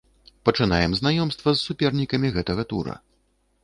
Пачынаем 0.47 0.95
знаёмства 1.01 1.49
з 1.59 1.69
супернікамі 1.69 2.35
гэтага 2.39 2.63
тура. 2.75 3.03